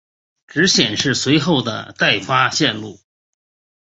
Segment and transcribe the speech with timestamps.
[0.47, 2.99] 只显示随后的待发线路。